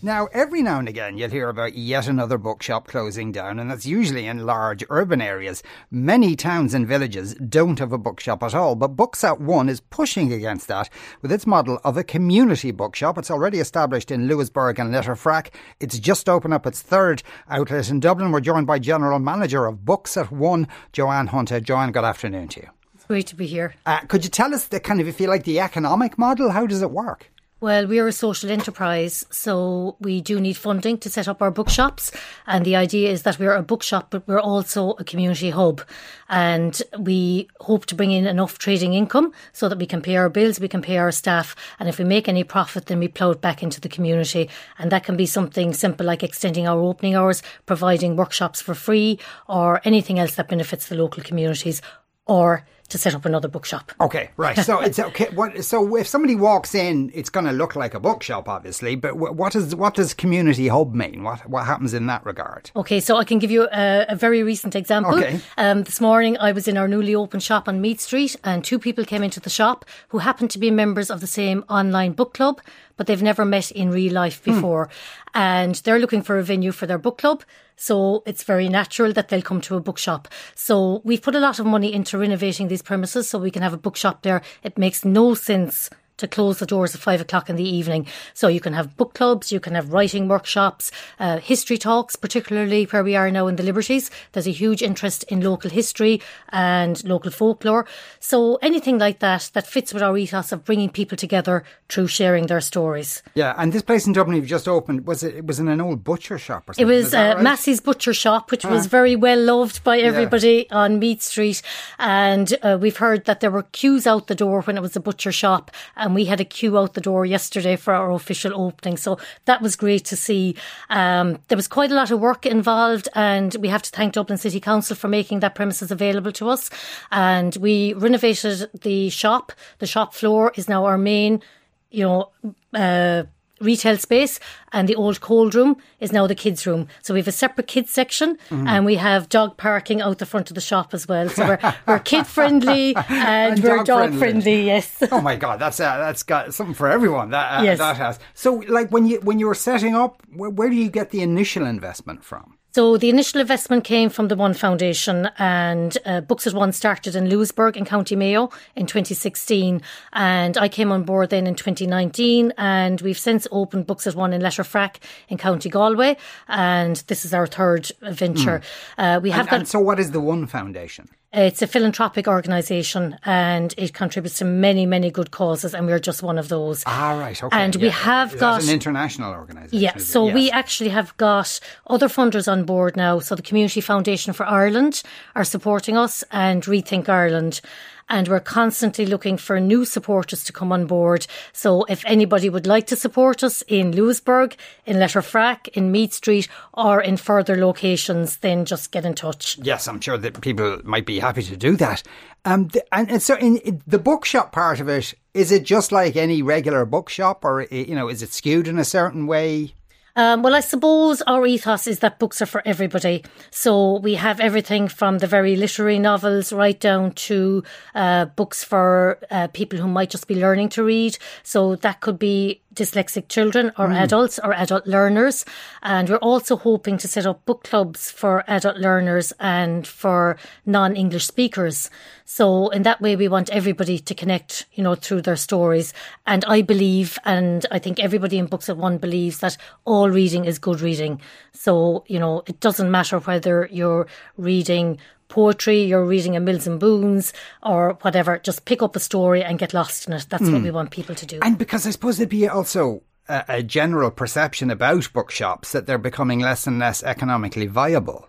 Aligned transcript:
Now, 0.00 0.28
every 0.32 0.62
now 0.62 0.78
and 0.78 0.88
again, 0.88 1.18
you'll 1.18 1.30
hear 1.30 1.48
about 1.48 1.74
yet 1.74 2.06
another 2.06 2.38
bookshop 2.38 2.86
closing 2.86 3.32
down, 3.32 3.58
and 3.58 3.68
that's 3.68 3.84
usually 3.84 4.26
in 4.26 4.46
large 4.46 4.84
urban 4.90 5.20
areas. 5.20 5.60
Many 5.90 6.36
towns 6.36 6.72
and 6.72 6.86
villages 6.86 7.34
don't 7.34 7.80
have 7.80 7.92
a 7.92 7.98
bookshop 7.98 8.44
at 8.44 8.54
all, 8.54 8.76
but 8.76 8.94
Books 8.94 9.24
at 9.24 9.40
One 9.40 9.68
is 9.68 9.80
pushing 9.80 10.32
against 10.32 10.68
that 10.68 10.88
with 11.20 11.32
its 11.32 11.48
model 11.48 11.80
of 11.82 11.96
a 11.96 12.04
community 12.04 12.70
bookshop. 12.70 13.18
It's 13.18 13.30
already 13.30 13.58
established 13.58 14.12
in 14.12 14.28
Louisburgh 14.28 14.78
and 14.78 14.94
Letterfrack. 14.94 15.48
It's 15.80 15.98
just 15.98 16.28
opened 16.28 16.54
up 16.54 16.64
its 16.64 16.80
third 16.80 17.24
outlet 17.50 17.90
in 17.90 17.98
Dublin. 17.98 18.30
We're 18.30 18.38
joined 18.38 18.68
by 18.68 18.78
General 18.78 19.18
Manager 19.18 19.66
of 19.66 19.84
Books 19.84 20.16
at 20.16 20.30
One, 20.30 20.68
Joanne 20.92 21.26
Hunter. 21.26 21.58
Joanne, 21.58 21.90
good 21.90 22.04
afternoon 22.04 22.46
to 22.48 22.60
you. 22.60 22.68
It's 22.94 23.04
great 23.04 23.26
to 23.26 23.34
be 23.34 23.48
here. 23.48 23.74
Uh, 23.84 23.98
could 24.02 24.22
you 24.22 24.30
tell 24.30 24.54
us 24.54 24.68
the 24.68 24.78
kind 24.78 25.00
of, 25.00 25.08
if 25.08 25.20
you 25.20 25.26
like, 25.26 25.42
the 25.42 25.58
economic 25.58 26.16
model? 26.16 26.50
How 26.50 26.66
does 26.66 26.82
it 26.82 26.92
work? 26.92 27.32
Well, 27.60 27.88
we 27.88 27.98
are 27.98 28.06
a 28.06 28.12
social 28.12 28.52
enterprise, 28.52 29.26
so 29.30 29.96
we 29.98 30.20
do 30.20 30.38
need 30.38 30.56
funding 30.56 30.96
to 30.98 31.10
set 31.10 31.26
up 31.26 31.42
our 31.42 31.50
bookshops. 31.50 32.12
And 32.46 32.64
the 32.64 32.76
idea 32.76 33.10
is 33.10 33.24
that 33.24 33.40
we're 33.40 33.56
a 33.56 33.64
bookshop, 33.64 34.10
but 34.10 34.28
we're 34.28 34.38
also 34.38 34.90
a 34.92 35.02
community 35.02 35.50
hub. 35.50 35.82
And 36.28 36.80
we 37.00 37.48
hope 37.60 37.86
to 37.86 37.96
bring 37.96 38.12
in 38.12 38.28
enough 38.28 38.58
trading 38.58 38.94
income 38.94 39.32
so 39.52 39.68
that 39.68 39.78
we 39.78 39.86
can 39.86 40.02
pay 40.02 40.14
our 40.14 40.28
bills, 40.28 40.60
we 40.60 40.68
can 40.68 40.82
pay 40.82 40.98
our 40.98 41.10
staff. 41.10 41.56
And 41.80 41.88
if 41.88 41.98
we 41.98 42.04
make 42.04 42.28
any 42.28 42.44
profit, 42.44 42.86
then 42.86 43.00
we 43.00 43.08
plough 43.08 43.32
it 43.32 43.40
back 43.40 43.60
into 43.60 43.80
the 43.80 43.88
community. 43.88 44.48
And 44.78 44.92
that 44.92 45.02
can 45.02 45.16
be 45.16 45.26
something 45.26 45.74
simple 45.74 46.06
like 46.06 46.22
extending 46.22 46.68
our 46.68 46.78
opening 46.78 47.16
hours, 47.16 47.42
providing 47.66 48.14
workshops 48.14 48.60
for 48.60 48.76
free, 48.76 49.18
or 49.48 49.80
anything 49.82 50.20
else 50.20 50.36
that 50.36 50.48
benefits 50.48 50.86
the 50.86 50.94
local 50.94 51.24
communities, 51.24 51.82
or 52.24 52.64
to 52.88 52.98
set 52.98 53.14
up 53.14 53.24
another 53.24 53.48
bookshop. 53.48 53.92
Okay, 54.00 54.30
right. 54.36 54.56
So 54.58 54.80
it's 54.80 54.98
okay. 54.98 55.28
What? 55.34 55.64
So 55.64 55.96
if 55.96 56.08
somebody 56.08 56.34
walks 56.34 56.74
in, 56.74 57.10
it's 57.14 57.30
going 57.30 57.46
to 57.46 57.52
look 57.52 57.76
like 57.76 57.94
a 57.94 58.00
bookshop, 58.00 58.48
obviously. 58.48 58.96
But 58.96 59.16
what 59.16 59.54
is 59.54 59.74
what 59.74 59.94
does 59.94 60.14
community 60.14 60.68
hub 60.68 60.94
mean? 60.94 61.22
What 61.22 61.48
what 61.48 61.66
happens 61.66 61.94
in 61.94 62.06
that 62.06 62.24
regard? 62.24 62.70
Okay, 62.74 63.00
so 63.00 63.16
I 63.16 63.24
can 63.24 63.38
give 63.38 63.50
you 63.50 63.68
a, 63.70 64.06
a 64.08 64.16
very 64.16 64.42
recent 64.42 64.74
example. 64.74 65.16
Okay. 65.16 65.40
Um, 65.56 65.82
this 65.82 66.00
morning, 66.00 66.38
I 66.38 66.52
was 66.52 66.66
in 66.66 66.76
our 66.76 66.88
newly 66.88 67.14
opened 67.14 67.42
shop 67.42 67.68
on 67.68 67.80
Meath 67.80 68.00
Street, 68.00 68.36
and 68.42 68.64
two 68.64 68.78
people 68.78 69.04
came 69.04 69.22
into 69.22 69.40
the 69.40 69.50
shop 69.50 69.84
who 70.08 70.18
happened 70.18 70.50
to 70.52 70.58
be 70.58 70.70
members 70.70 71.10
of 71.10 71.20
the 71.20 71.26
same 71.26 71.64
online 71.68 72.12
book 72.12 72.34
club, 72.34 72.60
but 72.96 73.06
they've 73.06 73.22
never 73.22 73.44
met 73.44 73.70
in 73.70 73.90
real 73.90 74.12
life 74.12 74.42
before, 74.42 74.88
and 75.34 75.74
they're 75.76 75.98
looking 75.98 76.22
for 76.22 76.38
a 76.38 76.42
venue 76.42 76.72
for 76.72 76.86
their 76.86 76.98
book 76.98 77.18
club. 77.18 77.44
So 77.80 78.24
it's 78.26 78.42
very 78.42 78.68
natural 78.68 79.12
that 79.12 79.28
they'll 79.28 79.40
come 79.40 79.60
to 79.62 79.76
a 79.76 79.80
bookshop. 79.80 80.26
So 80.56 81.00
we've 81.04 81.22
put 81.22 81.36
a 81.36 81.40
lot 81.40 81.60
of 81.60 81.64
money 81.64 81.94
into 81.94 82.18
renovating 82.18 82.66
these 82.66 82.82
premises 82.82 83.28
so 83.28 83.38
we 83.38 83.52
can 83.52 83.62
have 83.62 83.72
a 83.72 83.78
bookshop 83.78 84.22
there. 84.22 84.42
It 84.64 84.76
makes 84.76 85.04
no 85.04 85.34
sense 85.34 85.88
to 86.18 86.28
close 86.28 86.58
the 86.58 86.66
doors 86.66 86.94
at 86.94 87.00
five 87.00 87.20
o'clock 87.20 87.48
in 87.50 87.56
the 87.56 87.68
evening. 87.68 88.06
So 88.34 88.48
you 88.48 88.60
can 88.60 88.74
have 88.74 88.96
book 88.96 89.14
clubs, 89.14 89.50
you 89.50 89.58
can 89.60 89.74
have 89.74 89.92
writing 89.92 90.28
workshops, 90.28 90.90
uh, 91.18 91.38
history 91.38 91.78
talks, 91.78 92.14
particularly 92.16 92.84
where 92.84 93.02
we 93.02 93.16
are 93.16 93.30
now 93.30 93.46
in 93.46 93.56
the 93.56 93.62
Liberties. 93.62 94.10
There's 94.32 94.46
a 94.46 94.52
huge 94.52 94.82
interest 94.82 95.24
in 95.24 95.40
local 95.40 95.70
history 95.70 96.20
and 96.50 97.02
local 97.04 97.30
folklore. 97.30 97.86
So 98.20 98.56
anything 98.62 98.98
like 98.98 99.18
that 99.20 99.50
that 99.54 99.66
fits 99.66 99.94
with 99.94 100.02
our 100.02 100.16
ethos 100.18 100.52
of 100.52 100.64
bringing 100.64 100.90
people 100.90 101.16
together 101.16 101.64
through 101.88 102.08
sharing 102.08 102.46
their 102.46 102.60
stories. 102.60 103.22
Yeah, 103.34 103.54
and 103.56 103.72
this 103.72 103.82
place 103.82 104.06
in 104.06 104.12
Dublin 104.12 104.36
you've 104.36 104.46
just 104.46 104.68
opened 104.68 105.06
was 105.06 105.22
it? 105.22 105.36
It 105.36 105.46
was 105.46 105.58
in 105.58 105.68
an 105.68 105.80
old 105.80 106.04
butcher 106.04 106.38
shop 106.38 106.68
or 106.68 106.74
something. 106.74 106.86
It 106.86 106.94
was 106.94 107.14
uh, 107.14 107.34
right? 107.36 107.42
Massey's 107.42 107.80
Butcher 107.80 108.12
Shop, 108.12 108.50
which 108.50 108.64
was 108.64 108.86
Ah. 108.86 108.88
very 108.88 109.16
well 109.16 109.38
loved 109.40 109.82
by 109.84 109.98
everybody 109.98 110.68
on 110.70 110.98
Meath 110.98 111.22
Street. 111.22 111.62
And 111.98 112.56
uh, 112.62 112.76
we've 112.80 112.96
heard 112.96 113.24
that 113.26 113.40
there 113.40 113.50
were 113.50 113.62
queues 113.64 114.06
out 114.06 114.26
the 114.26 114.34
door 114.34 114.62
when 114.62 114.76
it 114.76 114.80
was 114.80 114.96
a 114.96 115.00
butcher 115.00 115.32
shop. 115.32 115.70
And 116.08 116.14
we 116.14 116.24
had 116.24 116.40
a 116.40 116.44
queue 116.46 116.78
out 116.78 116.94
the 116.94 117.02
door 117.02 117.26
yesterday 117.26 117.76
for 117.76 117.92
our 117.92 118.10
official 118.12 118.58
opening. 118.58 118.96
So 118.96 119.18
that 119.44 119.60
was 119.60 119.76
great 119.76 120.06
to 120.06 120.16
see. 120.16 120.56
Um, 120.88 121.38
there 121.48 121.56
was 121.56 121.68
quite 121.68 121.90
a 121.90 121.94
lot 121.94 122.10
of 122.10 122.18
work 122.18 122.46
involved. 122.46 123.10
And 123.14 123.54
we 123.60 123.68
have 123.68 123.82
to 123.82 123.90
thank 123.90 124.14
Dublin 124.14 124.38
City 124.38 124.58
Council 124.58 124.96
for 124.96 125.06
making 125.06 125.40
that 125.40 125.54
premises 125.54 125.90
available 125.90 126.32
to 126.32 126.48
us. 126.48 126.70
And 127.12 127.54
we 127.56 127.92
renovated 127.92 128.70
the 128.80 129.10
shop. 129.10 129.52
The 129.80 129.86
shop 129.86 130.14
floor 130.14 130.50
is 130.56 130.66
now 130.66 130.86
our 130.86 130.96
main, 130.96 131.42
you 131.90 132.04
know, 132.04 132.30
uh, 132.72 133.24
retail 133.60 133.96
space 133.98 134.38
and 134.72 134.88
the 134.88 134.94
old 134.94 135.20
cold 135.20 135.54
room 135.54 135.76
is 136.00 136.12
now 136.12 136.26
the 136.26 136.34
kids 136.34 136.66
room 136.66 136.86
so 137.02 137.14
we 137.14 137.20
have 137.20 137.28
a 137.28 137.32
separate 137.32 137.66
kids 137.66 137.90
section 137.90 138.36
Mm-hmm. 138.50 138.66
and 138.68 138.84
we 138.86 138.96
have 138.96 139.28
dog 139.28 139.56
parking 139.56 140.00
out 140.00 140.18
the 140.18 140.26
front 140.26 140.50
of 140.50 140.54
the 140.54 140.60
shop 140.60 140.92
as 140.94 141.08
well 141.08 141.28
so 141.28 141.46
we're, 141.46 141.74
we're 141.86 141.98
kid 141.98 142.26
friendly 142.26 142.94
and, 143.08 143.54
And 143.54 143.62
we're 143.62 143.76
dog 143.78 143.86
dog 143.86 143.98
friendly. 143.98 144.18
friendly, 144.18 144.66
yes 144.66 145.02
Oh 145.12 145.20
my 145.20 145.36
god, 145.36 145.58
that's 145.58 145.80
uh, 145.80 145.96
that's 145.98 146.22
got 146.22 146.52
something 146.54 146.74
for 146.74 146.88
everyone. 146.88 147.30
That 147.30 147.60
uh, 147.60 147.62
Yes. 147.62 147.78
that 147.78 147.96
has. 147.96 148.18
So, 148.34 148.54
like 148.68 148.90
when 148.90 149.06
you 149.06 149.20
when 149.20 149.38
you 149.38 149.46
were 149.46 149.54
setting 149.54 149.94
up, 149.94 150.22
where, 150.34 150.50
where 150.50 150.68
do 150.70 150.76
you 150.76 150.90
get 150.90 151.10
the 151.10 151.22
initial 151.22 151.64
investment 151.66 152.22
from? 152.24 152.57
So 152.78 152.96
the 152.96 153.08
initial 153.08 153.40
investment 153.40 153.82
came 153.82 154.08
from 154.08 154.28
the 154.28 154.36
One 154.36 154.54
Foundation, 154.54 155.28
and 155.36 155.98
uh, 156.06 156.20
Books 156.20 156.46
at 156.46 156.54
One 156.54 156.70
started 156.70 157.16
in 157.16 157.28
Louisburgh 157.28 157.76
in 157.76 157.84
County 157.84 158.14
Mayo 158.14 158.50
in 158.76 158.86
2016, 158.86 159.82
and 160.12 160.56
I 160.56 160.68
came 160.68 160.92
on 160.92 161.02
board 161.02 161.30
then 161.30 161.48
in 161.48 161.56
2019, 161.56 162.52
and 162.56 163.00
we've 163.00 163.18
since 163.18 163.48
opened 163.50 163.88
Books 163.88 164.06
at 164.06 164.14
One 164.14 164.32
in 164.32 164.40
Letterfrack 164.40 164.98
in 165.28 165.38
County 165.38 165.68
Galway, 165.68 166.16
and 166.46 167.02
this 167.08 167.24
is 167.24 167.34
our 167.34 167.48
third 167.48 167.90
venture. 168.00 168.62
Uh, 168.96 169.18
we 169.20 169.30
have 169.30 169.46
And, 169.46 169.50
got 169.50 169.58
and 169.58 169.68
so, 169.68 169.80
what 169.80 169.98
is 169.98 170.12
the 170.12 170.20
One 170.20 170.46
Foundation? 170.46 171.08
It's 171.32 171.60
a 171.60 171.66
philanthropic 171.66 172.26
organisation, 172.26 173.18
and 173.24 173.74
it 173.76 173.92
contributes 173.92 174.38
to 174.38 174.44
many 174.44 174.86
many 174.86 175.10
good 175.10 175.30
causes, 175.30 175.74
and 175.74 175.86
we're 175.86 175.98
just 175.98 176.22
one 176.22 176.38
of 176.38 176.48
those. 176.48 176.82
Ah, 176.86 177.18
right. 177.18 177.42
Okay. 177.42 177.56
And 177.56 177.76
we 177.76 177.86
yeah. 177.86 177.92
have 177.92 178.34
Is 178.34 178.40
got 178.40 178.62
an 178.62 178.70
international 178.70 179.32
organisation. 179.32 179.78
yeah, 179.78 179.96
so 179.98 180.24
we 180.24 180.50
actually 180.50 180.90
have 180.90 181.16
got 181.18 181.60
other 181.86 182.08
funders 182.08 182.50
on 182.50 182.64
board 182.64 182.96
now. 182.96 183.18
So 183.18 183.34
the 183.34 183.42
Community 183.42 183.80
Foundation 183.80 184.32
for 184.32 184.46
Ireland 184.46 185.02
are 185.34 185.44
supporting 185.44 185.96
us 185.96 186.24
and 186.32 186.62
Rethink 186.62 187.08
Ireland. 187.08 187.60
And 188.08 188.28
we're 188.28 188.40
constantly 188.40 189.06
looking 189.06 189.36
for 189.36 189.60
new 189.60 189.84
supporters 189.84 190.44
to 190.44 190.52
come 190.52 190.72
on 190.72 190.86
board. 190.86 191.26
So 191.52 191.84
if 191.84 192.04
anybody 192.06 192.48
would 192.48 192.66
like 192.66 192.86
to 192.88 192.96
support 192.96 193.44
us 193.44 193.62
in 193.68 193.92
Louisburgh, 193.92 194.56
in 194.86 194.96
Letterfrack, 194.96 195.68
in 195.68 195.92
Meath 195.92 196.14
Street, 196.14 196.48
or 196.74 197.00
in 197.00 197.16
further 197.16 197.56
locations, 197.56 198.38
then 198.38 198.64
just 198.64 198.92
get 198.92 199.04
in 199.04 199.14
touch. 199.14 199.58
Yes, 199.62 199.88
I'm 199.88 200.00
sure 200.00 200.18
that 200.18 200.40
people 200.40 200.80
might 200.84 201.06
be 201.06 201.18
happy 201.18 201.42
to 201.42 201.56
do 201.56 201.76
that. 201.76 202.02
Um, 202.44 202.70
and, 202.92 203.22
so, 203.22 203.36
in, 203.36 203.82
the 203.86 203.98
bookshop 203.98 204.52
part 204.52 204.80
of 204.80 204.88
it, 204.88 205.12
is 205.34 205.52
it 205.52 205.64
just 205.64 205.92
like 205.92 206.16
any 206.16 206.40
regular 206.40 206.84
bookshop, 206.86 207.44
or 207.44 207.62
you 207.70 207.94
know, 207.94 208.08
is 208.08 208.22
it 208.22 208.32
skewed 208.32 208.68
in 208.68 208.78
a 208.78 208.84
certain 208.84 209.26
way? 209.26 209.74
Um, 210.18 210.42
well, 210.42 210.56
I 210.56 210.60
suppose 210.60 211.22
our 211.28 211.46
ethos 211.46 211.86
is 211.86 212.00
that 212.00 212.18
books 212.18 212.42
are 212.42 212.46
for 212.46 212.60
everybody. 212.66 213.24
So 213.52 213.98
we 214.00 214.14
have 214.14 214.40
everything 214.40 214.88
from 214.88 215.18
the 215.18 215.28
very 215.28 215.54
literary 215.54 216.00
novels 216.00 216.52
right 216.52 216.78
down 216.78 217.12
to 217.28 217.62
uh, 217.94 218.24
books 218.24 218.64
for 218.64 219.20
uh, 219.30 219.46
people 219.46 219.78
who 219.78 219.86
might 219.86 220.10
just 220.10 220.26
be 220.26 220.34
learning 220.34 220.70
to 220.70 220.82
read. 220.82 221.16
So 221.44 221.76
that 221.76 222.00
could 222.00 222.18
be 222.18 222.60
dyslexic 222.74 223.28
children 223.28 223.72
or 223.78 223.88
hmm. 223.88 223.94
adults 223.94 224.38
or 224.42 224.52
adult 224.52 224.86
learners. 224.86 225.44
And 225.82 226.08
we're 226.08 226.16
also 226.16 226.56
hoping 226.56 226.98
to 226.98 227.08
set 227.08 227.26
up 227.26 227.44
book 227.44 227.64
clubs 227.64 228.10
for 228.10 228.44
adult 228.46 228.76
learners 228.76 229.32
and 229.40 229.86
for 229.86 230.36
non-English 230.66 231.26
speakers. 231.26 231.90
So 232.24 232.68
in 232.68 232.82
that 232.82 233.00
way, 233.00 233.16
we 233.16 233.28
want 233.28 233.50
everybody 233.50 233.98
to 233.98 234.14
connect, 234.14 234.66
you 234.74 234.82
know, 234.82 234.94
through 234.94 235.22
their 235.22 235.36
stories. 235.36 235.94
And 236.26 236.44
I 236.44 236.62
believe, 236.62 237.18
and 237.24 237.64
I 237.70 237.78
think 237.78 237.98
everybody 237.98 238.38
in 238.38 238.46
Books 238.46 238.68
at 238.68 238.76
One 238.76 238.98
believes 238.98 239.38
that 239.38 239.56
all 239.84 240.10
reading 240.10 240.44
is 240.44 240.58
good 240.58 240.80
reading. 240.80 241.20
So, 241.52 242.04
you 242.06 242.18
know, 242.18 242.42
it 242.46 242.60
doesn't 242.60 242.90
matter 242.90 243.18
whether 243.18 243.68
you're 243.72 244.06
reading 244.36 244.98
poetry, 245.28 245.84
you're 245.84 246.04
reading 246.04 246.36
a 246.36 246.40
Mills 246.40 246.66
and 246.66 246.80
Boons 246.80 247.32
or 247.62 247.98
whatever, 248.02 248.38
just 248.38 248.64
pick 248.64 248.82
up 248.82 248.96
a 248.96 249.00
story 249.00 249.42
and 249.42 249.58
get 249.58 249.74
lost 249.74 250.06
in 250.06 250.14
it. 250.14 250.26
That's 250.28 250.42
what 250.42 250.58
hmm. 250.58 250.64
we 250.64 250.70
want 250.70 250.90
people 250.90 251.14
to 251.14 251.26
do. 251.26 251.38
And 251.42 251.58
because 251.58 251.86
I 251.86 251.90
suppose 251.90 252.16
there'd 252.16 252.28
be 252.28 252.48
also 252.48 253.02
a, 253.28 253.44
a 253.48 253.62
general 253.62 254.10
perception 254.10 254.70
about 254.70 255.12
bookshops 255.12 255.72
that 255.72 255.86
they're 255.86 255.98
becoming 255.98 256.40
less 256.40 256.66
and 256.66 256.78
less 256.78 257.02
economically 257.02 257.66
viable. 257.66 258.28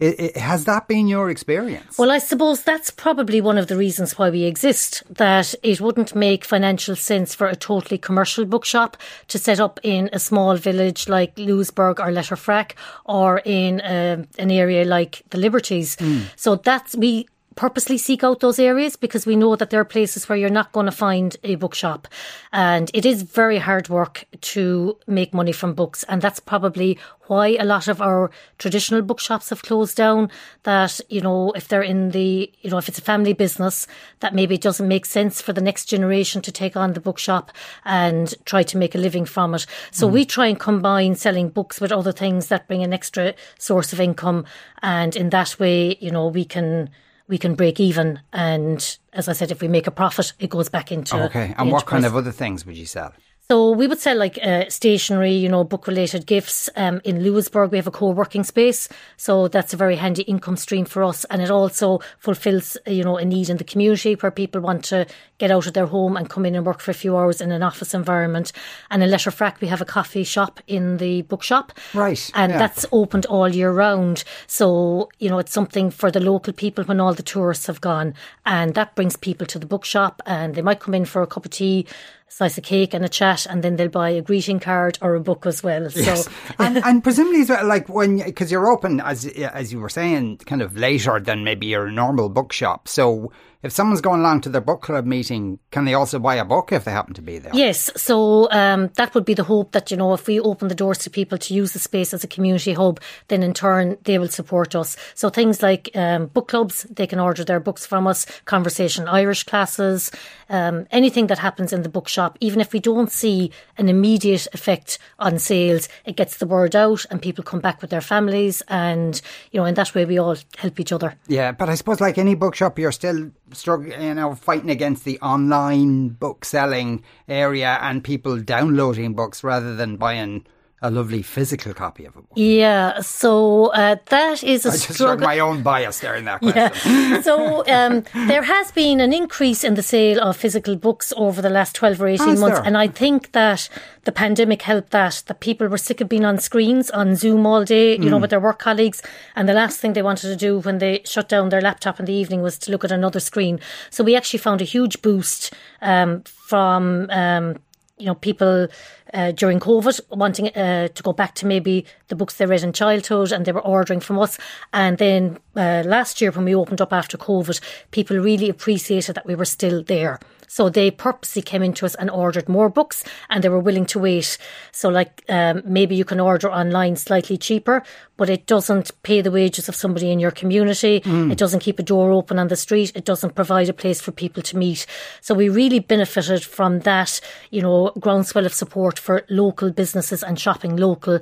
I 0.00 0.30
i 0.36 0.38
has 0.38 0.64
that 0.64 0.88
been 0.88 1.08
your 1.08 1.30
experience? 1.30 1.98
Well, 1.98 2.10
I 2.10 2.18
suppose 2.18 2.62
that's 2.62 2.90
probably 2.90 3.40
one 3.40 3.58
of 3.58 3.66
the 3.66 3.76
reasons 3.76 4.18
why 4.18 4.30
we 4.30 4.44
exist, 4.44 5.02
that 5.10 5.54
it 5.62 5.80
wouldn't 5.80 6.14
make 6.14 6.44
financial 6.44 6.96
sense 6.96 7.34
for 7.34 7.46
a 7.46 7.56
totally 7.56 7.98
commercial 7.98 8.44
bookshop 8.44 8.96
to 9.28 9.38
set 9.38 9.60
up 9.60 9.80
in 9.82 10.10
a 10.12 10.18
small 10.18 10.56
village 10.56 11.08
like 11.08 11.38
Louisburgh 11.38 12.00
or 12.00 12.10
Letterfrack 12.10 12.72
or 13.04 13.40
in 13.44 13.80
um 13.84 14.28
an 14.38 14.50
area 14.50 14.84
like 14.84 15.22
the 15.30 15.38
Liberties. 15.38 15.96
So 16.36 16.56
that's, 16.56 16.94
we 16.96 17.26
purposely 17.56 17.98
seek 17.98 18.22
out 18.22 18.40
those 18.40 18.58
areas 18.58 18.96
because 18.96 19.26
we 19.26 19.34
know 19.34 19.56
that 19.56 19.70
there 19.70 19.80
are 19.80 19.84
places 19.84 20.28
where 20.28 20.38
you're 20.38 20.50
not 20.50 20.72
going 20.72 20.86
to 20.86 20.92
find 20.92 21.36
a 21.42 21.54
bookshop. 21.56 22.06
And 22.52 22.90
it 22.94 23.06
is 23.06 23.22
very 23.22 23.58
hard 23.58 23.88
work 23.88 24.24
to 24.42 24.96
make 25.06 25.34
money 25.34 25.52
from 25.52 25.74
books. 25.74 26.04
And 26.04 26.20
that's 26.20 26.38
probably 26.38 26.98
why 27.28 27.56
a 27.56 27.64
lot 27.64 27.88
of 27.88 28.00
our 28.00 28.30
traditional 28.58 29.02
bookshops 29.02 29.48
have 29.48 29.62
closed 29.62 29.96
down. 29.96 30.30
That, 30.64 31.00
you 31.08 31.22
know, 31.22 31.52
if 31.52 31.66
they're 31.68 31.82
in 31.82 32.10
the, 32.10 32.52
you 32.60 32.70
know, 32.70 32.78
if 32.78 32.88
it's 32.88 32.98
a 32.98 33.02
family 33.02 33.32
business, 33.32 33.86
that 34.20 34.34
maybe 34.34 34.54
it 34.54 34.60
doesn't 34.60 34.86
make 34.86 35.06
sense 35.06 35.40
for 35.40 35.54
the 35.54 35.62
next 35.62 35.86
generation 35.86 36.42
to 36.42 36.52
take 36.52 36.76
on 36.76 36.92
the 36.92 37.00
bookshop 37.00 37.52
and 37.86 38.34
try 38.44 38.62
to 38.64 38.76
make 38.76 38.94
a 38.94 38.98
living 38.98 39.24
from 39.24 39.54
it. 39.54 39.66
So 39.90 40.08
mm. 40.08 40.12
we 40.12 40.24
try 40.26 40.46
and 40.46 40.60
combine 40.60 41.14
selling 41.14 41.48
books 41.48 41.80
with 41.80 41.90
other 41.90 42.12
things 42.12 42.48
that 42.48 42.68
bring 42.68 42.84
an 42.84 42.92
extra 42.92 43.34
source 43.58 43.94
of 43.94 44.00
income. 44.00 44.44
And 44.82 45.16
in 45.16 45.30
that 45.30 45.58
way, 45.58 45.96
you 46.00 46.10
know, 46.10 46.28
we 46.28 46.44
can, 46.44 46.90
we 47.28 47.38
can 47.38 47.54
break 47.54 47.80
even. 47.80 48.20
And 48.32 48.98
as 49.12 49.28
I 49.28 49.32
said, 49.32 49.50
if 49.50 49.60
we 49.60 49.68
make 49.68 49.86
a 49.86 49.90
profit, 49.90 50.32
it 50.38 50.50
goes 50.50 50.68
back 50.68 50.92
into. 50.92 51.16
Okay. 51.24 51.54
And 51.56 51.70
what 51.72 51.86
kind 51.86 52.04
of 52.04 52.14
other 52.16 52.32
things 52.32 52.64
would 52.66 52.76
you 52.76 52.86
sell? 52.86 53.12
So 53.48 53.70
we 53.70 53.86
would 53.86 54.00
sell 54.00 54.16
like 54.16 54.40
uh, 54.42 54.68
stationery, 54.68 55.30
you 55.30 55.48
know, 55.48 55.62
book 55.62 55.86
related 55.86 56.26
gifts. 56.26 56.68
Um, 56.74 57.00
in 57.04 57.22
Louisburgh, 57.22 57.70
we 57.70 57.78
have 57.78 57.86
a 57.86 57.92
co-working 57.92 58.42
space. 58.42 58.88
So 59.16 59.46
that's 59.46 59.72
a 59.72 59.76
very 59.76 59.94
handy 59.94 60.22
income 60.22 60.56
stream 60.56 60.84
for 60.84 61.04
us. 61.04 61.24
And 61.26 61.40
it 61.40 61.48
also 61.48 62.00
fulfills, 62.18 62.76
uh, 62.88 62.90
you 62.90 63.04
know, 63.04 63.18
a 63.18 63.24
need 63.24 63.48
in 63.48 63.58
the 63.58 63.62
community 63.62 64.14
where 64.14 64.32
people 64.32 64.60
want 64.60 64.82
to 64.86 65.06
get 65.38 65.52
out 65.52 65.68
of 65.68 65.74
their 65.74 65.86
home 65.86 66.16
and 66.16 66.28
come 66.28 66.44
in 66.44 66.56
and 66.56 66.66
work 66.66 66.80
for 66.80 66.90
a 66.90 66.94
few 66.94 67.16
hours 67.16 67.40
in 67.40 67.52
an 67.52 67.62
office 67.62 67.94
environment. 67.94 68.50
And 68.90 69.00
in 69.00 69.10
Letterfrack, 69.10 69.60
we 69.60 69.68
have 69.68 69.80
a 69.80 69.84
coffee 69.84 70.24
shop 70.24 70.58
in 70.66 70.96
the 70.96 71.22
bookshop. 71.22 71.72
Right. 71.94 72.28
And 72.34 72.50
yeah. 72.50 72.58
that's 72.58 72.84
opened 72.90 73.26
all 73.26 73.48
year 73.48 73.70
round. 73.70 74.24
So, 74.48 75.08
you 75.20 75.30
know, 75.30 75.38
it's 75.38 75.52
something 75.52 75.92
for 75.92 76.10
the 76.10 76.18
local 76.18 76.52
people 76.52 76.82
when 76.82 76.98
all 76.98 77.14
the 77.14 77.22
tourists 77.22 77.68
have 77.68 77.80
gone. 77.80 78.14
And 78.44 78.74
that 78.74 78.96
brings 78.96 79.14
people 79.14 79.46
to 79.46 79.60
the 79.60 79.66
bookshop 79.66 80.20
and 80.26 80.56
they 80.56 80.62
might 80.62 80.80
come 80.80 80.94
in 80.94 81.04
for 81.04 81.22
a 81.22 81.28
cup 81.28 81.44
of 81.44 81.52
tea 81.52 81.86
slice 82.36 82.58
of 82.58 82.64
cake 82.64 82.92
and 82.92 83.02
a 83.02 83.08
chat, 83.08 83.46
and 83.46 83.64
then 83.64 83.76
they'll 83.76 83.88
buy 83.88 84.10
a 84.10 84.20
greeting 84.20 84.60
card 84.60 84.98
or 85.00 85.14
a 85.14 85.20
book 85.20 85.46
as 85.46 85.62
well. 85.62 85.88
So, 85.88 86.00
yes. 86.00 86.28
and, 86.58 86.76
and 86.84 87.02
presumably, 87.02 87.40
as 87.40 87.48
well, 87.48 87.66
like 87.66 87.88
when 87.88 88.18
because 88.18 88.52
you're 88.52 88.70
open 88.70 89.00
as 89.00 89.24
as 89.26 89.72
you 89.72 89.80
were 89.80 89.88
saying, 89.88 90.38
kind 90.38 90.60
of 90.60 90.76
later 90.76 91.18
than 91.18 91.44
maybe 91.44 91.66
your 91.66 91.90
normal 91.90 92.28
bookshop. 92.28 92.88
So 92.88 93.32
if 93.62 93.72
someone's 93.72 94.00
going 94.00 94.20
along 94.20 94.42
to 94.42 94.48
their 94.48 94.60
book 94.60 94.82
club 94.82 95.06
meeting, 95.06 95.58
can 95.70 95.84
they 95.84 95.94
also 95.94 96.18
buy 96.18 96.36
a 96.36 96.44
book 96.44 96.72
if 96.72 96.84
they 96.84 96.90
happen 96.90 97.14
to 97.14 97.22
be 97.22 97.38
there? 97.38 97.52
Yes. 97.54 97.90
So 97.96 98.50
um, 98.52 98.90
that 98.96 99.14
would 99.14 99.24
be 99.24 99.34
the 99.34 99.44
hope 99.44 99.72
that, 99.72 99.90
you 99.90 99.96
know, 99.96 100.12
if 100.14 100.26
we 100.26 100.38
open 100.40 100.68
the 100.68 100.74
doors 100.74 100.98
to 100.98 101.10
people 101.10 101.38
to 101.38 101.54
use 101.54 101.72
the 101.72 101.78
space 101.78 102.14
as 102.14 102.22
a 102.22 102.28
community 102.28 102.74
hub, 102.74 103.00
then 103.28 103.42
in 103.42 103.54
turn 103.54 103.96
they 104.04 104.18
will 104.18 104.28
support 104.28 104.74
us. 104.74 104.96
So 105.14 105.28
things 105.28 105.62
like 105.62 105.90
um, 105.94 106.26
book 106.26 106.48
clubs, 106.48 106.84
they 106.84 107.06
can 107.06 107.18
order 107.18 107.44
their 107.44 107.60
books 107.60 107.86
from 107.86 108.06
us, 108.06 108.26
conversation 108.44 109.08
Irish 109.08 109.44
classes, 109.44 110.10
um, 110.48 110.86
anything 110.90 111.26
that 111.28 111.38
happens 111.38 111.72
in 111.72 111.82
the 111.82 111.88
bookshop, 111.88 112.38
even 112.40 112.60
if 112.60 112.72
we 112.72 112.80
don't 112.80 113.10
see 113.10 113.50
an 113.78 113.88
immediate 113.88 114.46
effect 114.52 114.98
on 115.18 115.38
sales, 115.38 115.88
it 116.04 116.16
gets 116.16 116.36
the 116.36 116.46
word 116.46 116.76
out 116.76 117.04
and 117.10 117.22
people 117.22 117.42
come 117.42 117.60
back 117.60 117.80
with 117.80 117.90
their 117.90 118.00
families. 118.00 118.62
And, 118.68 119.20
you 119.50 119.60
know, 119.60 119.66
in 119.66 119.74
that 119.74 119.94
way 119.94 120.04
we 120.04 120.18
all 120.18 120.36
help 120.56 120.78
each 120.78 120.92
other. 120.92 121.14
Yeah. 121.26 121.52
But 121.52 121.68
I 121.68 121.74
suppose 121.74 122.00
like 122.00 122.18
any 122.18 122.34
bookshop, 122.34 122.78
you're 122.78 122.92
still 122.92 123.30
struggling, 123.52 124.00
you 124.00 124.14
know, 124.14 124.34
fighting 124.34 124.70
against 124.70 125.04
the 125.04 125.20
online 125.20 126.08
book 126.08 126.44
selling 126.44 127.02
area 127.28 127.78
and 127.80 128.02
people 128.02 128.40
downloading 128.40 129.14
books 129.14 129.44
rather 129.44 129.74
than 129.76 129.96
buying 129.96 130.44
a 130.82 130.90
lovely 130.90 131.22
physical 131.22 131.72
copy 131.72 132.04
of 132.04 132.14
a 132.16 132.20
book. 132.20 132.32
Yeah, 132.36 133.00
so 133.00 133.68
uh, 133.72 133.96
that 134.10 134.44
is 134.44 134.66
a 134.66 134.68
I 134.68 134.72
just 134.72 134.94
struggle. 134.94 135.26
my 135.26 135.38
own 135.38 135.62
bias 135.62 136.00
there 136.00 136.14
in 136.14 136.26
that 136.26 136.40
question. 136.40 136.92
Yeah. 136.92 137.20
so 137.28 137.66
um, 137.66 138.04
there 138.28 138.42
has 138.42 138.72
been 138.72 139.00
an 139.00 139.12
increase 139.12 139.64
in 139.64 139.74
the 139.74 139.82
sale 139.82 140.20
of 140.20 140.36
physical 140.36 140.76
books 140.76 141.14
over 141.16 141.40
the 141.40 141.48
last 141.50 141.74
12 141.76 142.02
or 142.02 142.08
18 142.08 142.28
Has 142.28 142.40
months. 142.40 142.58
there? 142.58 142.66
And 142.66 142.76
I 142.76 142.88
think 142.88 143.32
that 143.32 143.68
the 144.04 144.12
pandemic 144.12 144.62
helped 144.62 144.90
that, 144.90 145.22
that 145.26 145.40
people 145.40 145.66
were 145.66 145.78
sick 145.78 146.00
of 146.02 146.08
being 146.10 146.26
on 146.26 146.38
screens, 146.38 146.90
on 146.90 147.16
Zoom 147.16 147.46
all 147.46 147.64
day, 147.64 147.92
you 147.94 147.98
Mm. 148.06 148.10
know, 148.10 148.18
with 148.18 148.30
their 148.30 148.38
work 148.40 148.58
colleagues. 148.58 149.02
And 149.34 149.48
the 149.48 149.54
last 149.54 149.80
thing 149.80 149.94
they 149.94 150.02
wanted 150.02 150.28
to 150.28 150.36
do 150.36 150.58
when 150.60 150.78
they 150.78 151.00
shut 151.06 151.28
down 151.28 151.48
their 151.48 151.62
laptop 151.62 151.98
in 151.98 152.04
the 152.06 152.12
evening 152.12 152.42
was 152.42 152.58
to 152.58 152.70
look 152.70 152.84
at 152.84 152.92
another 152.92 153.18
screen. 153.20 153.60
So 153.90 154.04
we 154.04 154.14
actually 154.14 154.40
found 154.40 154.60
a 154.60 154.64
huge 154.64 155.00
boost 155.02 155.52
um, 155.80 156.22
from 156.24 157.08
um, 157.10 157.56
you 157.98 158.06
know, 158.06 158.14
people 158.14 158.68
uh, 159.14 159.32
during 159.32 159.58
COVID 159.58 160.00
wanting 160.10 160.48
uh, 160.48 160.88
to 160.88 161.02
go 161.02 161.12
back 161.12 161.34
to 161.36 161.46
maybe 161.46 161.86
the 162.08 162.16
books 162.16 162.36
they 162.36 162.46
read 162.46 162.62
in 162.62 162.72
childhood 162.72 163.32
and 163.32 163.44
they 163.44 163.52
were 163.52 163.60
ordering 163.60 164.00
from 164.00 164.18
us. 164.18 164.38
And 164.72 164.98
then 164.98 165.38
uh, 165.56 165.82
last 165.86 166.20
year 166.20 166.30
when 166.30 166.44
we 166.44 166.54
opened 166.54 166.80
up 166.80 166.92
after 166.92 167.16
COVID, 167.16 167.60
people 167.90 168.18
really 168.18 168.48
appreciated 168.48 169.14
that 169.14 169.26
we 169.26 169.34
were 169.34 169.46
still 169.46 169.82
there. 169.82 170.20
So 170.46 170.68
they 170.68 170.90
purposely 170.90 171.42
came 171.42 171.62
into 171.62 171.86
us 171.86 171.94
and 171.96 172.10
ordered 172.10 172.48
more 172.48 172.68
books 172.68 173.04
and 173.30 173.42
they 173.42 173.48
were 173.48 173.60
willing 173.60 173.86
to 173.86 173.98
wait. 173.98 174.38
So 174.72 174.88
like 174.88 175.24
um, 175.28 175.62
maybe 175.64 175.94
you 175.96 176.04
can 176.04 176.20
order 176.20 176.50
online 176.50 176.96
slightly 176.96 177.36
cheaper, 177.36 177.82
but 178.16 178.30
it 178.30 178.46
doesn't 178.46 178.90
pay 179.02 179.20
the 179.20 179.30
wages 179.30 179.68
of 179.68 179.74
somebody 179.74 180.10
in 180.10 180.18
your 180.18 180.30
community. 180.30 181.02
It 181.30 181.38
doesn't 181.38 181.60
keep 181.60 181.78
a 181.78 181.82
door 181.82 182.10
open 182.10 182.38
on 182.38 182.48
the 182.48 182.56
street. 182.56 182.92
It 182.94 183.04
doesn't 183.04 183.34
provide 183.34 183.68
a 183.68 183.72
place 183.72 184.00
for 184.00 184.12
people 184.12 184.42
to 184.44 184.56
meet. 184.56 184.86
So 185.20 185.34
we 185.34 185.48
really 185.48 185.80
benefited 185.80 186.42
from 186.44 186.80
that, 186.80 187.20
you 187.50 187.62
know, 187.62 187.92
groundswell 188.00 188.46
of 188.46 188.54
support 188.54 188.98
for 188.98 189.24
local 189.28 189.70
businesses 189.70 190.22
and 190.22 190.38
shopping 190.38 190.76
local. 190.76 191.20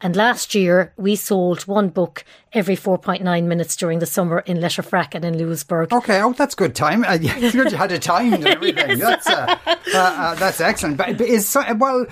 And 0.00 0.14
last 0.14 0.54
year 0.54 0.92
we 0.96 1.16
sold 1.16 1.62
one 1.66 1.88
book 1.88 2.24
every 2.52 2.76
4.9 2.76 3.44
minutes 3.44 3.76
during 3.76 3.98
the 3.98 4.06
summer 4.06 4.40
in 4.40 4.58
Letterfrack 4.58 5.14
and 5.14 5.24
in 5.24 5.38
Louisburgh. 5.38 5.92
Okay, 5.92 6.20
oh, 6.20 6.34
that's 6.34 6.54
good 6.54 6.74
time. 6.74 7.02
Uh, 7.04 7.14
yeah, 7.20 7.34
it's 7.38 7.54
good 7.54 7.72
you 7.72 7.78
had 7.78 7.92
it 7.92 8.02
timed 8.02 8.34
and 8.34 8.46
everything. 8.46 8.98
That's 8.98 9.26
uh, 9.26 9.56
uh, 9.66 9.76
uh, 9.94 10.34
that's 10.34 10.60
excellent. 10.60 10.98
But, 10.98 11.20
is 11.20 11.48
so, 11.48 11.62
well, 11.74 12.06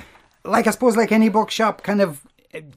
like 0.44 0.66
I 0.66 0.70
suppose, 0.70 0.96
like 0.96 1.12
any 1.12 1.28
bookshop, 1.28 1.82
kind 1.82 2.00
of 2.00 2.22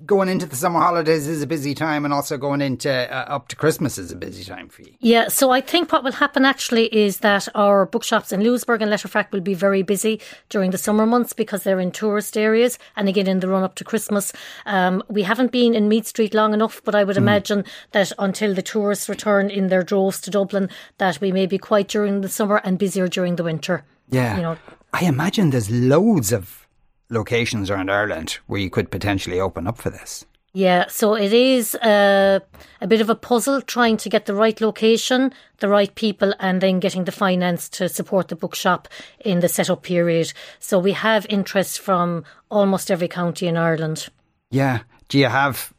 going 0.06 0.30
into 0.30 0.46
the 0.46 0.56
summer 0.56 0.80
holidays 0.80 1.28
is 1.28 1.42
a 1.42 1.48
busy 1.48 1.74
time, 1.74 2.06
and 2.06 2.14
also 2.14 2.38
going 2.38 2.62
into 2.62 2.90
uh, 2.90 3.26
up 3.28 3.48
to 3.50 3.56
Christmas 3.56 3.98
is 3.98 4.12
a 4.12 4.16
busy 4.16 4.44
time 4.44 4.70
for 4.70 4.82
you. 4.82 4.94
Yeah, 5.00 5.28
so 5.28 5.52
I 5.52 5.62
think 5.62 5.92
what 5.92 6.04
will 6.04 6.14
happen 6.14 6.46
actually 6.46 6.94
is 6.96 7.20
that 7.20 7.48
our 7.56 7.86
bookshops 7.86 8.32
in 8.32 8.44
Louisburgh 8.44 8.82
and 8.82 8.92
Letterfrack 8.92 9.32
will 9.32 9.42
be 9.42 9.54
very 9.54 9.84
busy 9.84 10.22
during 10.50 10.72
the 10.72 10.78
summer 10.78 11.06
months 11.06 11.34
because 11.34 11.64
they're 11.64 11.80
in 11.80 11.92
tourist 11.92 12.38
areas 12.38 12.80
and 12.96 13.08
again 13.08 13.28
in 13.28 13.40
the 13.40 13.48
run 13.48 13.64
up 13.64 13.76
to 13.76 13.84
Christmas. 13.84 14.34
Um, 14.66 15.04
we 15.10 15.24
haven't 15.24 15.52
been 15.52 15.74
in 15.74 15.88
Meath 15.88 16.08
Street 16.08 16.34
long 16.34 16.54
enough, 16.54 16.82
but 16.84 16.96
I 16.96 17.04
would 17.04 17.18
imagine 17.18 17.64
that 17.92 18.12
until 18.20 18.54
the 18.54 18.62
tourists 18.62 19.10
return 19.10 19.50
in 19.50 19.68
their 19.68 19.84
droves 19.84 20.22
to 20.22 20.32
Dublin, 20.32 20.70
that 20.98 21.22
we 21.22 21.32
may 21.32 21.46
be 21.46 21.58
quiet 21.58 21.88
during 21.88 22.22
the 22.22 22.30
summer 22.30 22.62
and 22.64 22.78
busier 22.78 23.08
during 23.08 23.36
the 23.36 23.44
winter. 23.44 23.84
Yeah, 24.10 24.38
You 24.38 24.42
know, 24.42 24.58
I 24.94 25.06
imagine 25.06 25.50
there's 25.50 25.70
loads 25.70 26.32
of 26.32 26.67
locations 27.10 27.70
around 27.70 27.90
Ireland 27.90 28.40
where 28.48 28.60
you 28.60 28.70
could 28.70 28.92
potentially 28.92 29.40
open 29.40 29.68
up 29.68 29.78
for 29.78 29.90
this. 29.90 30.26
Yeah, 30.54 30.86
so 30.88 31.14
it 31.14 31.34
is 31.34 31.76
uh, 31.76 32.40
a 32.82 32.88
bit 32.88 33.00
of 33.00 33.12
a 33.12 33.16
puzzle 33.16 33.62
trying 33.62 33.98
to 33.98 34.10
get 34.10 34.26
the 34.26 34.34
right 34.34 34.60
location, 34.60 35.32
the 35.60 35.70
right 35.70 35.94
people, 35.94 36.34
and 36.40 36.62
then 36.62 36.80
getting 36.80 37.04
the 37.04 37.12
finance 37.12 37.70
to 37.70 37.88
support 37.88 38.30
the 38.30 38.36
bookshop 38.36 38.88
in 39.20 39.40
the 39.42 39.50
setup 39.50 39.84
period. 39.84 40.34
So 40.60 40.80
we 40.80 40.94
have 40.94 41.28
interest 41.30 41.80
from 41.80 42.24
almost 42.50 42.90
every 42.90 43.08
county 43.08 43.46
in 43.46 43.56
Ireland. 43.56 44.08
Yeah. 44.50 44.80
Do 45.10 45.20
you 45.20 45.28
have? 45.28 45.74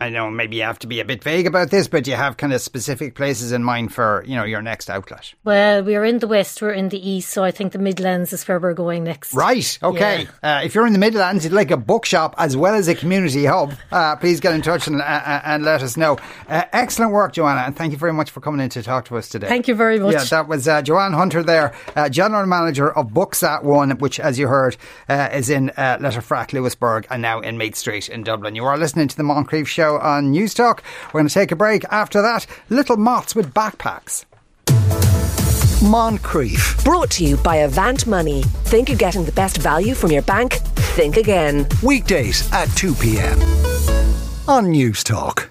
I 0.00 0.10
know 0.10 0.30
maybe 0.30 0.56
you 0.56 0.62
have 0.62 0.78
to 0.80 0.86
be 0.86 1.00
a 1.00 1.04
bit 1.04 1.24
vague 1.24 1.46
about 1.48 1.70
this, 1.70 1.88
but 1.88 2.06
you 2.06 2.14
have 2.14 2.36
kind 2.36 2.52
of 2.52 2.60
specific 2.60 3.16
places 3.16 3.50
in 3.50 3.64
mind 3.64 3.92
for 3.92 4.22
you 4.28 4.36
know 4.36 4.44
your 4.44 4.62
next 4.62 4.88
outlet? 4.88 5.34
Well, 5.42 5.82
we're 5.82 6.04
in 6.04 6.20
the 6.20 6.28
west, 6.28 6.62
we're 6.62 6.70
in 6.70 6.90
the 6.90 7.10
east, 7.10 7.30
so 7.30 7.42
I 7.42 7.50
think 7.50 7.72
the 7.72 7.80
Midlands 7.80 8.32
is 8.32 8.46
where 8.46 8.60
we're 8.60 8.74
going 8.74 9.02
next. 9.02 9.34
Right. 9.34 9.76
Okay. 9.82 10.28
Uh, 10.40 10.60
if 10.62 10.76
you're 10.76 10.86
in 10.86 10.92
the 10.92 11.00
Midlands, 11.00 11.42
you'd 11.42 11.52
like 11.52 11.72
a 11.72 11.76
bookshop 11.76 12.36
as 12.38 12.56
well 12.56 12.76
as 12.76 12.86
a 12.86 12.94
community 12.94 13.44
hub, 13.44 13.74
uh, 13.90 14.14
please 14.14 14.38
get 14.38 14.54
in 14.54 14.62
touch 14.62 14.86
and, 14.86 15.00
uh, 15.00 15.04
uh, 15.04 15.40
and 15.44 15.64
let 15.64 15.82
us 15.82 15.96
know. 15.96 16.16
Uh, 16.48 16.62
excellent 16.72 17.10
work, 17.10 17.32
Joanna, 17.32 17.62
and 17.62 17.76
thank 17.76 17.90
you 17.90 17.98
very 17.98 18.12
much 18.12 18.30
for 18.30 18.40
coming 18.40 18.60
in 18.60 18.70
to 18.70 18.84
talk 18.84 19.06
to 19.06 19.16
us 19.16 19.28
today. 19.28 19.48
Thank 19.48 19.66
you 19.66 19.74
very 19.74 19.98
much. 19.98 20.12
Yeah, 20.12 20.24
that 20.24 20.46
was 20.46 20.68
uh, 20.68 20.80
Joanne 20.80 21.12
Hunter 21.12 21.42
there, 21.42 21.74
uh, 21.96 22.08
General 22.08 22.46
Manager 22.46 22.96
of 22.96 23.12
Books 23.12 23.42
at 23.42 23.64
One, 23.64 23.90
which, 23.98 24.20
as 24.20 24.38
you 24.38 24.46
heard, 24.46 24.76
uh, 25.08 25.30
is 25.32 25.50
in 25.50 25.70
uh, 25.70 25.98
Letterfrack, 25.98 26.52
Louisburgh, 26.52 27.04
and 27.10 27.20
now 27.20 27.40
in 27.40 27.58
Meath 27.58 27.74
Street 27.74 28.08
in 28.08 28.22
Dublin. 28.22 28.54
You 28.54 28.64
are 28.64 28.78
listening 28.78 29.08
to 29.08 29.16
the 29.16 29.24
Moncrieff 29.24 29.66
Show 29.66 29.87
on 29.96 30.30
News 30.30 30.54
Talk. 30.54 30.82
We're 31.08 31.20
going 31.20 31.28
to 31.28 31.34
take 31.34 31.50
a 31.50 31.56
break. 31.56 31.84
After 31.90 32.20
that, 32.22 32.46
Little 32.68 32.96
Moths 32.96 33.34
with 33.34 33.54
Backpacks. 33.54 34.24
Moncrieff. 35.80 36.84
Brought 36.84 37.10
to 37.12 37.24
you 37.24 37.36
by 37.36 37.56
Avant 37.56 38.06
Money. 38.06 38.42
Think 38.64 38.88
you're 38.88 38.98
getting 38.98 39.24
the 39.24 39.32
best 39.32 39.58
value 39.58 39.94
from 39.94 40.10
your 40.10 40.22
bank? 40.22 40.54
Think 40.96 41.16
again. 41.16 41.66
Weekdays 41.82 42.50
at 42.52 42.66
2 42.76 42.94
p.m. 42.94 43.40
on 44.48 44.70
News 44.70 45.04
Talk. 45.04 45.50